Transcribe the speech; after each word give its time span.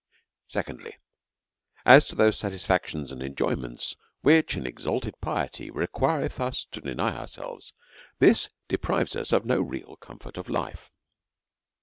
Secondlj/, 0.49 0.93
As 1.85 2.07
to 2.07 2.15
those 2.15 2.35
satisfactions 2.35 3.11
and 3.11 3.21
enjoyments 3.21 3.95
which 4.21 4.55
an 4.55 4.65
exalted 4.65 5.13
piety 5.21 5.69
requireth 5.69 6.39
us 6.41 6.65
to 6.71 6.81
deny 6.81 7.15
ourselves, 7.15 7.73
this 8.17 8.49
deprives 8.67 9.15
us 9.15 9.31
of 9.31 9.43
real 9.45 9.97
comfort 9.97 10.37
of 10.37 10.49
life. 10.49 10.89